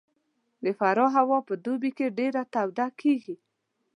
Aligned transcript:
د 0.63 0.65
فراه 0.79 1.11
هوا 1.17 1.39
په 1.47 1.53
دوبي 1.65 1.91
کې 1.97 2.15
ډېره 2.19 2.41
توده 2.53 2.87
کېږي 3.01 3.35